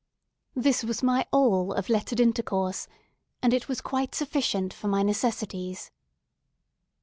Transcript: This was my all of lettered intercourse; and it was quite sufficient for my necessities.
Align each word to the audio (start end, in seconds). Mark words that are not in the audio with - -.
This 0.55 0.83
was 0.83 1.03
my 1.03 1.27
all 1.31 1.73
of 1.73 1.87
lettered 1.87 2.19
intercourse; 2.19 2.87
and 3.43 3.53
it 3.53 3.67
was 3.69 3.81
quite 3.81 4.15
sufficient 4.15 4.73
for 4.73 4.87
my 4.87 5.03
necessities. 5.03 5.91